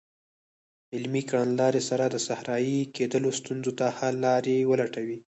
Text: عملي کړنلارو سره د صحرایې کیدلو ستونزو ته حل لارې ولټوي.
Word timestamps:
عملي 0.95 1.21
کړنلارو 1.29 1.81
سره 1.89 2.03
د 2.09 2.15
صحرایې 2.27 2.79
کیدلو 2.95 3.29
ستونزو 3.39 3.71
ته 3.79 3.85
حل 3.97 4.15
لارې 4.25 4.67
ولټوي. 4.71 5.19